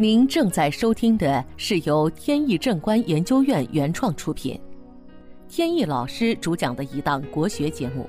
[0.00, 4.58] 您正在收听的是由天意正观研究院原创出品，
[5.46, 8.08] 天意老师主讲的一档国学节目。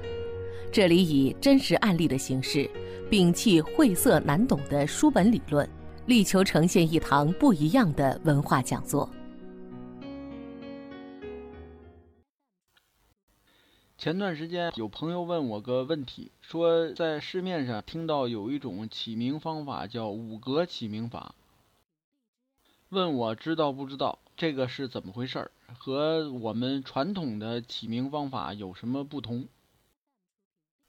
[0.72, 2.66] 这里以真实案例的形式，
[3.10, 5.70] 摒弃晦涩难懂的书本理论，
[6.06, 9.10] 力求呈现一堂不一样的文化讲座。
[13.98, 21.36] 前段时间有朋友问我个问题，说在市面上听到有一种起名方法叫五格起名法，
[22.92, 29.48] 问我知道不知道这个是怎么回事儿，和我们传统的起名方法有什么不同？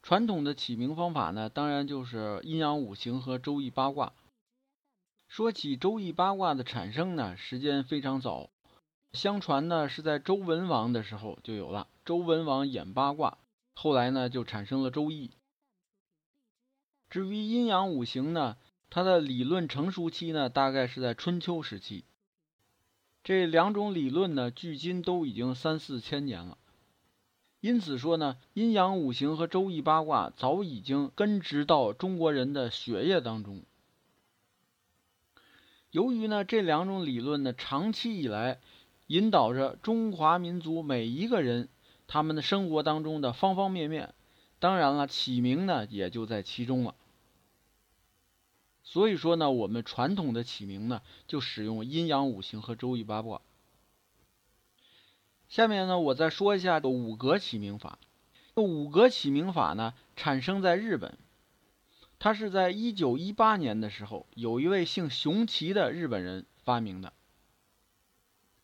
[0.03, 4.15] 传统的起名方法呢，当然就是阴阳五行和周易八卦。
[5.29, 8.51] 说起周易八卦的产生呢，时间非常早。
[9.13, 11.87] 相传呢，是在周文王的时候就有了。
[12.05, 13.39] 周文王演八卦，
[13.75, 15.31] 后来呢就产生了周易。
[17.09, 18.57] 至于阴阳五行呢，
[18.95, 22.05] 它的理论成熟期呢，大概是在春秋时期。
[23.25, 26.59] 这两种理论呢，距今都已经三四千年了。
[27.61, 33.63] 因此说呢，阴阳五行和周易八卦早已经根植到中国人的血液当中。
[35.91, 38.61] 由于呢，这两种理论呢，长期以来。
[39.09, 41.69] 引导着中华民族每一个人
[42.07, 44.15] 他们的生活当中的方方面面，
[44.59, 46.95] 当然了，起名呢也就在其中了。
[48.85, 53.41] 所以说呢，我们传统的起名呢就使用阴阳五行和周易八卦。
[55.49, 57.99] 下面呢，我再说一下五格起名法。
[58.57, 61.17] 五格起名法呢，产生在日本，
[62.19, 67.13] 它是在一九一八年的时候，有一位姓熊崎的日本人发明的。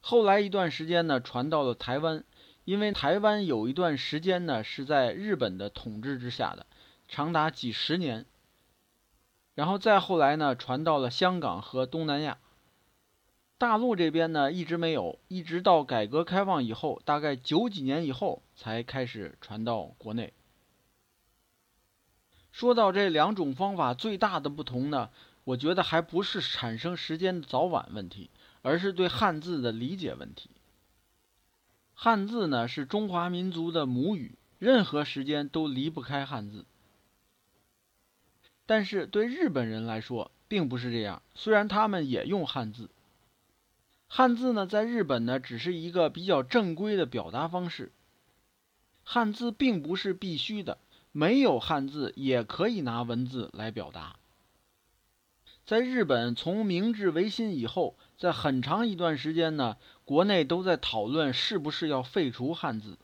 [0.00, 2.24] 后来一段时间呢，传到了台湾，
[2.64, 6.66] 因为台湾有一段时间呢是在日本的统治之下的，
[7.06, 8.26] 长达几十年。
[9.58, 12.38] 然后再后来呢，传到了香港和东南亚。
[13.58, 20.32] 大陆这边呢一直没有，一直到改革开放以后，大概九几年以后才开始传到国内。
[22.52, 25.10] 说到这两种方法最大的不同呢，
[25.42, 28.30] 我觉得还不是产生时间的早晚问题。
[28.62, 30.50] 而是对汉字的理解问题。
[31.94, 36.64] 汉字呢是中华民族的母语，任何时间都离不开汉字。
[38.68, 42.90] 但是对日本人来说并不是这样，虽然他们也用汉字，
[44.08, 47.92] 汉字呢在日本呢只是一个比较正规的表达方式。
[49.04, 50.76] 汉字并不是必须的，
[51.12, 54.16] 没有汉字也可以拿文字来表达。
[55.64, 62.98] 在日本，从明治维新以后，在很长一段时间呢，国内都在讨论是不是要废除汉字。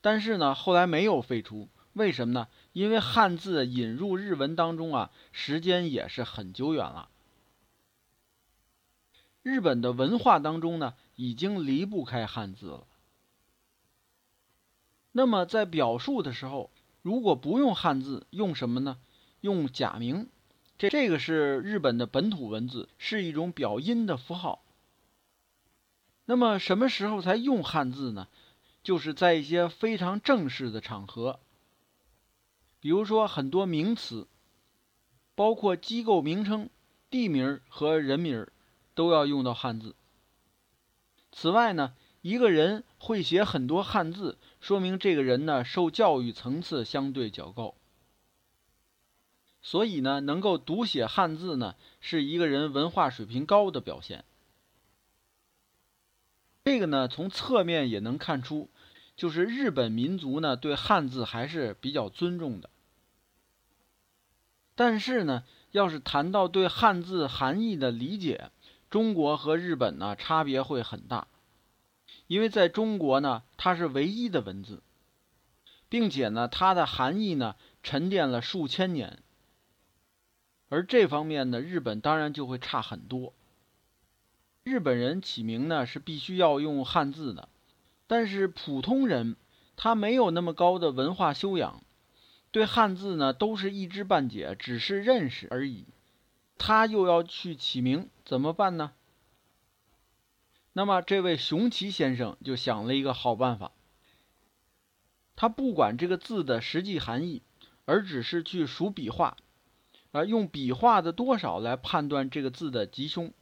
[0.00, 2.48] 但是呢，后来没有废除，为什么呢？
[2.72, 7.08] 因为汉字引入日文当中啊，时间也是很久远了。
[9.42, 12.86] 日本的文化当中呢，已经离不开汉字了。
[15.12, 16.70] 那么在表述的时候，
[17.02, 18.98] 如果不用汉字，用什么呢？
[19.40, 20.28] 用假名。
[20.76, 24.62] 这这个是日本的本土文字，是一种表音的符号。
[26.26, 28.28] 那么什么时候才用汉字呢？
[28.84, 31.40] 就是在一些非常正式的场合，
[32.80, 34.26] 比如说很多名词，
[35.34, 36.70] 包括机构名称、
[37.10, 38.46] 地名和人名，
[38.94, 39.94] 都要用到汉字。
[41.32, 47.74] 此外呢，一个人会写很多汉字，说明这个人呢受教育层次相对较高。
[49.60, 54.24] 所以呢，能够读写汉字呢，是一个人文化水平高的表现。
[56.64, 58.68] 这个呢，从侧面也能看出，
[59.18, 62.70] 就是日本民族呢对汉字还是比较尊重的。
[64.76, 65.42] 但是呢，
[65.72, 68.52] 要是谈到对汉字含义的理解，
[68.88, 71.26] 中国和日本呢差别会很大，
[72.28, 74.84] 因为在中国呢，它是唯一的文字，
[75.88, 79.18] 并且呢，它的含义呢沉淀了数千年。
[80.68, 83.32] 而这方面呢，日本当然就会差很多。
[84.62, 87.48] 日本人起名呢是必须要用汉字的，
[88.08, 89.36] 但是普通人
[89.76, 91.84] 他没有那么高的文化修养，
[92.50, 95.86] 对汉字呢都是一知半解，只是认识而已。
[96.56, 98.90] 他又要去起名，怎么办呢？
[100.72, 103.70] 那么这位熊奇先生就想了一个好办法，
[105.36, 107.42] 他不管这个字的实际含义，
[107.84, 109.36] 而只是去数笔画。
[110.10, 113.32] 而用笔画的多少来判断这个字的吉凶，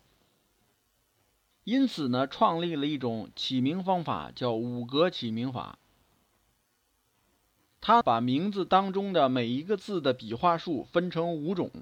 [1.66, 5.80] 因此呢，创立了一种起名方法，叫五格起名法。
[7.80, 11.72] 他把名字当中的每一个字的笔画数分成五种，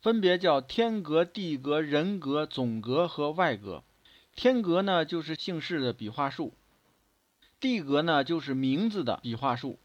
[0.00, 3.82] 分别叫天格、地格、人格、总格和外格。
[4.36, 6.52] 天格呢，就是姓氏的笔画数；
[7.58, 9.76] 地格呢，就是名字的笔画数；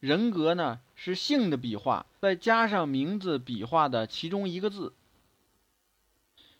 [0.00, 4.94] 人格呢，是姓的笔画，再加上名字笔画的其中一个字。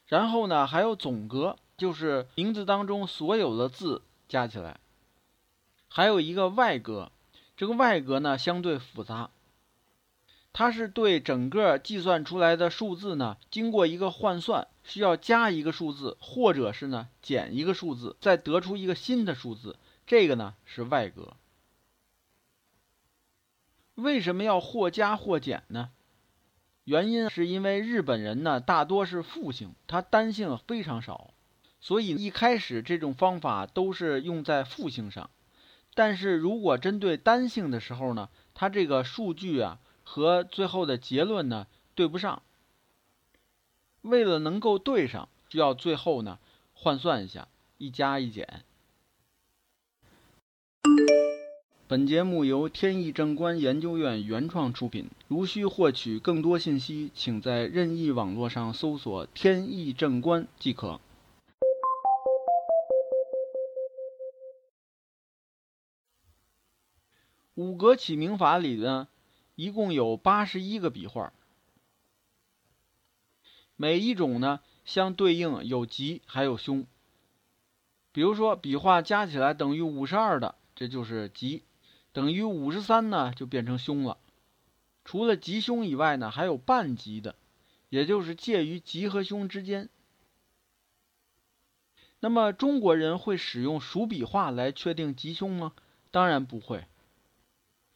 [0.09, 4.79] 然后呢，还有总格，就是名字当中所有的字加起来。
[5.87, 7.11] 还有一个外格，
[7.55, 9.29] 这个外格呢，相对复杂。
[10.51, 19.77] 它是对整个计算出来的数字呢，经过一个换算，需要加一个数字，或者是呢减一个数字，再得出一个新的数字。
[20.07, 21.33] 这个呢是外格。
[23.93, 25.91] 为什么要或加或减呢？
[26.89, 31.35] 原因是因为日本人呢大多是复姓，它单姓非常少，
[31.79, 35.29] 所以一开始这种方法都是用在复姓上。
[35.93, 39.79] 但是如果针对单姓的时候呢，它这个数据啊。
[40.11, 42.41] 和最后的结论呢对不上，
[44.01, 46.39] 为了能够对上，需要最后呢
[46.73, 47.47] 换算一下，
[47.77, 48.63] 一加一减。
[51.89, 61.01] 本节目由天意正观研究院原创出品，如需获取更多信息，请在任意网络上搜索“天意正观”即可。
[67.55, 69.07] 五格起名法里呢？
[69.55, 71.33] 一共有八十一个笔画，
[73.75, 76.85] 每一种呢相对应有吉还有凶。
[78.11, 81.63] 比如说笔画加起来等于五十二的，这就是吉；
[82.11, 84.17] 等于五十三呢，就变成凶了。
[85.05, 87.35] 除了吉凶以外呢，还有半吉的，
[87.89, 89.89] 也就是介于吉和凶之间。
[92.19, 95.73] 那么中国人会使用数笔画来确定吉凶吗？
[96.11, 96.85] 当然不会。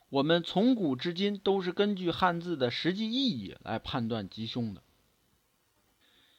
[0.09, 4.83] 我们从古至今都是根据汉字的实际意义来判断吉凶的。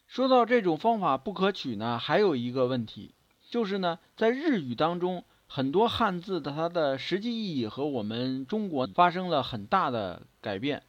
[0.07, 3.15] 说到这种方法不可取呢，还有一个问题，
[3.51, 5.25] 就是呢，在日语当中，
[5.55, 10.83] 很多汉字的它的实际意义和我们中国发生了很大的改变。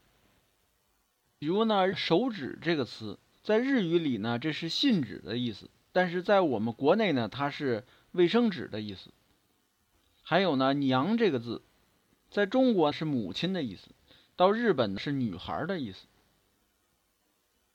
[1.38, 7.84] 比如呢，手指这个词，在日语里呢，这是信纸的意思，但是在我们国内呢，它是
[8.14, 9.12] 卫生纸的意思。
[10.24, 11.62] 还有呢，娘这个字。
[12.32, 13.92] 在中国是母亲的意思，
[14.36, 16.08] 到日本是女孩的意思。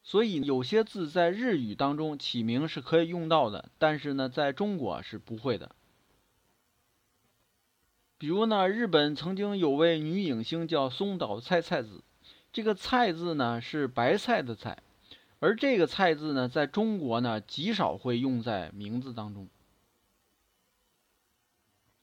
[0.02, 5.76] 所以有些字在日语当中起名是可以用到的，但是呢，在中国是不会的。
[8.20, 12.02] 比如呢，日本曾经有位女影星叫松岛菜菜子，
[12.52, 14.76] 这个“菜”字呢是白菜的“菜”，
[15.40, 19.48] 而这个“菜”字呢，在中国呢极少会用在名字当中。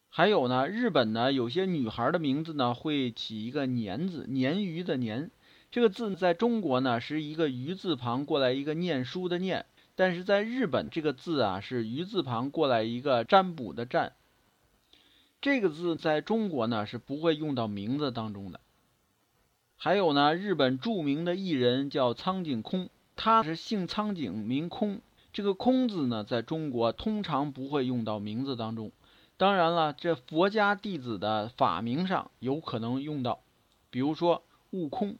[0.10, 5.30] 还有呢，日本呢有些女孩的名字呢会起一个“年”字，鲶鱼的“鲶”，
[5.70, 14.14] 这个字在中国呢是一个鱼字旁过来一个念书的“念”，但是在日本这个字啊是鱼字旁过来一个占卜的“占”，
[15.40, 18.60] 这个字在中国呢是不会用到名字当中的。
[19.76, 25.02] 还有呢，日本著名的艺人叫苍井空，他是姓苍井名空，
[25.32, 28.92] 这个“空”字呢在中国通常不会用到名字当中。
[29.38, 33.44] 当然了，这佛家弟子的法名上有可能用到，
[33.92, 35.20] 比如说悟空。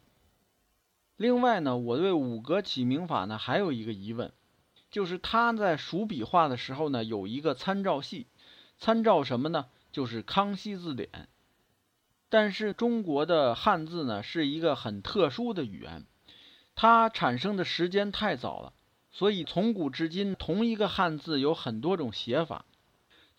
[1.18, 4.32] 另外呢，我对五格起名法呢还有一个疑问，
[4.90, 8.26] 就是他在数笔画的时候呢有一个参照系，
[8.80, 9.68] 参照什么呢？
[9.98, 11.10] 就是《康熙字典》。
[12.30, 16.06] 但是中国的汉字呢是一个很特殊的语言，
[16.76, 18.74] 它产生的时间太早了，
[19.10, 22.66] 所以从古至今同一个汉字有很多种写法。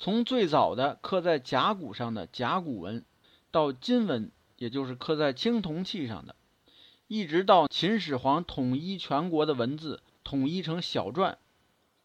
[0.00, 3.04] 从最早的刻在甲骨上的甲骨文，
[3.52, 6.34] 到金文，也就是刻在青铜器上的，
[7.06, 11.36] 一直到秦始皇统一全国的文字，统一成小篆，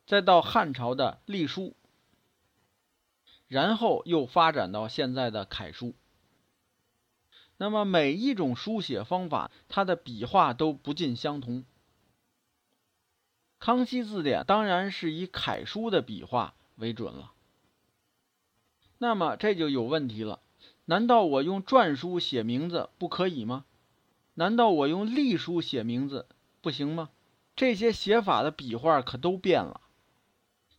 [0.05, 1.75] 再到汉朝的隶书，
[3.53, 5.93] 然后又发展到现在的楷书。
[7.57, 11.63] 那么每一种书写方法，它的笔画都不尽相同。
[13.59, 17.31] 康熙字典当然是以楷书的笔画为准了。
[18.97, 20.39] 那么这就有问题了，
[20.85, 23.65] 难道我用篆书写名字不可以吗？
[24.33, 26.25] 难道我用隶书写名字
[26.59, 27.11] 不行吗？
[27.55, 29.81] 这些写法的笔画可都变了，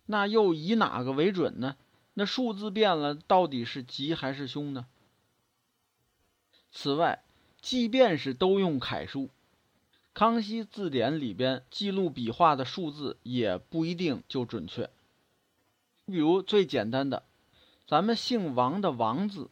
[0.06, 1.76] 那又以哪个为准呢？
[2.14, 4.86] 那数字变了，到底是吉还是凶呢？
[6.72, 7.22] 此外，
[7.60, 9.30] 即便是都用楷书，
[10.12, 14.90] 康熙字典里边记录笔画的数字也不一定就准确。
[16.06, 17.22] 比如最简单的。
[17.86, 19.50] 咱们姓王的“王”字，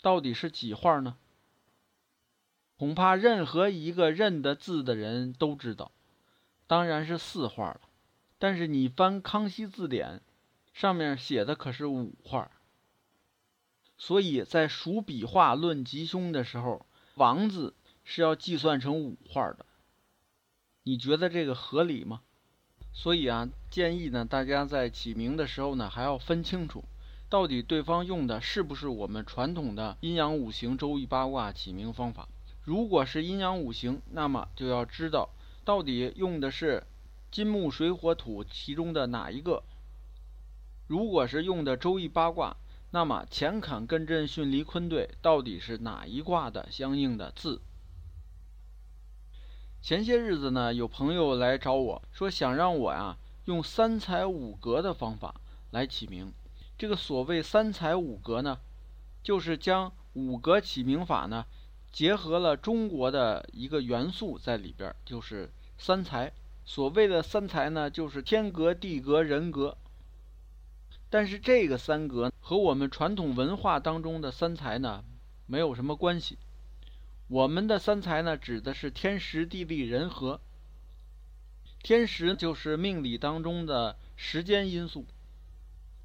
[0.00, 1.18] 到底是几画呢？
[2.78, 5.92] 恐怕任何一个认得字的人都知道，
[6.66, 7.82] 当然是四画了。
[8.38, 10.08] 但是你翻《康熙字典》，
[10.80, 12.50] 上面写的可是五画。
[13.98, 19.66] 所以在数笔画论吉凶的时候，王字是要计算成五画的。
[20.84, 22.22] 你觉得这个合理吗？
[22.94, 26.82] 所以啊，建议呢，大家在起名的时候呢，还要分清楚，
[27.28, 32.26] 到底对方用的是不是我们传统的阴阳五行、周易八卦起名方法。
[32.64, 35.28] 如果是阴阳五行，那么就要知道
[35.62, 36.84] 到底用的是
[37.30, 39.62] 金木水火土其中的哪一个。
[40.90, 42.56] 如果是用的周易八卦，
[42.90, 47.62] 那么乾坎艮震巽离坤兑到底是哪一卦的相应的字？
[49.80, 56.32] 前些日子呢，有朋友来找我说，想让我呀用三才五格的方法来起名。
[56.76, 58.58] 这个所谓三才五格呢，
[59.22, 61.46] 就是将五格起名法呢
[61.92, 66.32] 结合了中国的一个元素在里边，就是三才。
[66.64, 69.78] 所谓的三才呢，就是天格、地格、人格。
[71.10, 75.04] 但是这个三格和我们传统文化当中的三才呢，
[75.46, 76.38] 没有什么关系。
[77.26, 80.40] 我们的三才呢，指的是天时、地利、人和。
[81.82, 85.06] 天时就是命理当中的时间因素，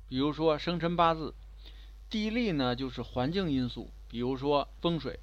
[0.07, 1.33] 比如说生辰八字；
[2.09, 5.19] 地利呢就是环境因素，比如说风水；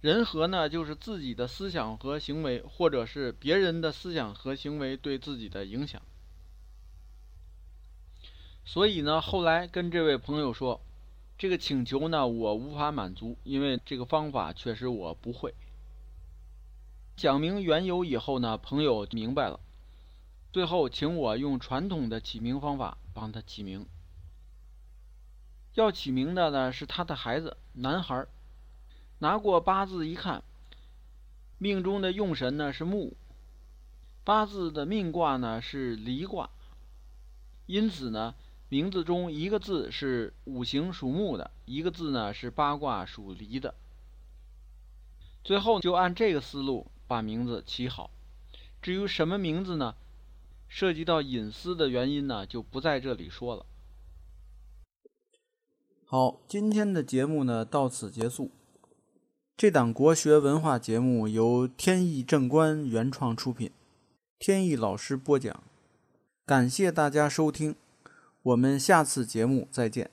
[0.00, 6.00] 人和呢就是自己的思想和行为，或者是别人的思想和行为对自己的影响。
[8.64, 10.80] 所以呢，后来跟这位朋友说。
[11.38, 15.52] 这个请求呢，我无法满足，因为这个方法确实我不会。
[17.16, 19.58] 讲明缘由以后呢，朋友明白了，
[20.52, 23.84] 最后请我用传统的起名方法帮他起名。
[25.74, 28.24] 要起名的呢是他的孩子，男孩。
[29.18, 30.44] 拿过八字一看，
[31.58, 33.14] 命中的用神呢是木，
[34.22, 36.50] 八字的命卦呢是离卦，
[37.66, 38.36] 因此呢。
[38.72, 43.74] 名字中一个字是五行属木的，一个字呢是八卦属离的。
[45.44, 48.10] 最后就按这个思路把名字起好。
[48.80, 49.94] 至于什么名字呢？
[50.68, 53.66] 涉及到隐私的原因呢，就不在这里说了。
[56.06, 58.50] 好，今天的节目呢到此结束。
[59.54, 63.70] 这档国学文化节目由天意正观原创出品，
[64.38, 65.62] 天意老师播讲，
[66.46, 67.76] 感谢大家收听。
[68.42, 70.10] 我们下次节目再见。